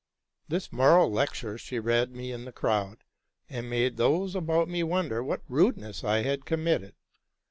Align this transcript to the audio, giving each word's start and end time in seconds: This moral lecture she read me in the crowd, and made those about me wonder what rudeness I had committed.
This 0.47 0.71
moral 0.71 1.11
lecture 1.11 1.59
she 1.59 1.77
read 1.77 2.15
me 2.15 2.31
in 2.31 2.45
the 2.45 2.51
crowd, 2.51 3.03
and 3.47 3.69
made 3.69 3.97
those 3.97 4.33
about 4.35 4.67
me 4.67 4.81
wonder 4.81 5.23
what 5.23 5.43
rudeness 5.47 6.03
I 6.03 6.23
had 6.23 6.43
committed. 6.43 6.95